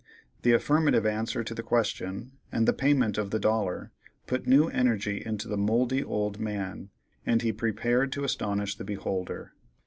The 0.41 0.53
affirmative 0.53 1.05
answer 1.05 1.43
to 1.43 1.53
the 1.53 1.61
question 1.61 2.31
and 2.51 2.67
the 2.67 2.73
payment 2.73 3.19
of 3.19 3.29
the 3.29 3.37
dollar 3.37 3.91
put 4.25 4.47
new 4.47 4.67
energy 4.67 5.21
into 5.23 5.47
the 5.47 5.57
mouldy 5.59 6.03
old 6.03 6.39
man, 6.39 6.89
and 7.23 7.43
he 7.43 7.53
prepared 7.53 8.11
to 8.13 8.23
astonish 8.23 8.77
the 8.77 8.83
beholder. 8.83 9.53